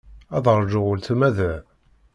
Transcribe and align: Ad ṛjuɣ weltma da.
Ad 0.35 0.45
ṛjuɣ 0.61 0.85
weltma 0.89 1.29
da. 1.37 1.53